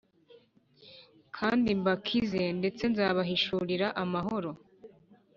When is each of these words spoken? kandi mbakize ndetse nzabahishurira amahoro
kandi 1.37 1.67
mbakize 1.81 2.41
ndetse 2.59 2.83
nzabahishurira 2.91 3.87
amahoro 4.03 4.49